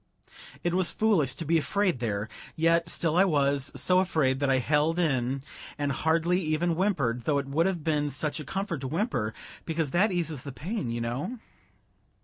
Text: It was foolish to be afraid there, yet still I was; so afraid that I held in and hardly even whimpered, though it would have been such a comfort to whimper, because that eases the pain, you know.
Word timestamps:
It 0.63 0.73
was 0.73 0.91
foolish 0.91 1.35
to 1.35 1.45
be 1.45 1.59
afraid 1.59 1.99
there, 1.99 2.27
yet 2.55 2.89
still 2.89 3.15
I 3.15 3.23
was; 3.23 3.71
so 3.75 3.99
afraid 3.99 4.39
that 4.39 4.49
I 4.49 4.57
held 4.57 4.97
in 4.97 5.43
and 5.77 5.91
hardly 5.91 6.41
even 6.41 6.71
whimpered, 6.73 7.25
though 7.25 7.37
it 7.37 7.45
would 7.45 7.67
have 7.67 7.83
been 7.83 8.09
such 8.09 8.39
a 8.39 8.43
comfort 8.43 8.81
to 8.81 8.87
whimper, 8.87 9.31
because 9.63 9.91
that 9.91 10.11
eases 10.11 10.41
the 10.41 10.51
pain, 10.51 10.89
you 10.89 11.01
know. 11.01 11.37